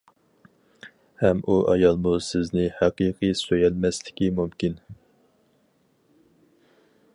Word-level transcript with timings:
ھەم 1.23 1.43
ئۇ 1.51 1.57
ئايالمۇ 1.73 2.13
سىزنى 2.29 2.65
ھەقىقىي 2.79 3.35
سۆيەلمەسلىكى 3.43 4.33
مۇمكىن. 4.39 4.83